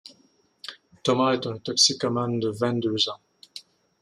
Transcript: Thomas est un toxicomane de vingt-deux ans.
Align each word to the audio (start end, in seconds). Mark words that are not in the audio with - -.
Thomas 1.03 1.33
est 1.35 1.45
un 1.45 1.57
toxicomane 1.59 2.39
de 2.39 2.49
vingt-deux 2.49 3.07
ans. 3.09 3.21